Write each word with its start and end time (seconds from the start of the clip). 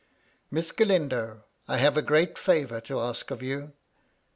"Miss 0.55 0.71
Galindo, 0.71 1.43
I 1.67 1.77
have 1.77 1.95
a 1.95 2.01
great 2.01 2.35
favour 2.35 2.81
to 2.81 2.99
ask 2.99 3.29
of 3.29 3.43
you." 3.43 3.73